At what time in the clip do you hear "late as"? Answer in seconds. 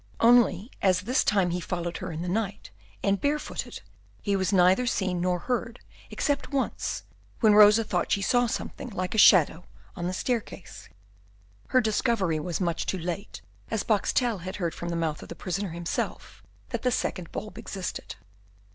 12.97-13.83